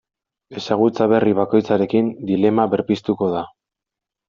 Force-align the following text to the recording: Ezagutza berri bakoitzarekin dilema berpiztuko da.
Ezagutza 0.61 1.07
berri 1.11 1.35
bakoitzarekin 1.41 2.11
dilema 2.31 2.67
berpiztuko 2.75 3.31
da. 3.39 3.47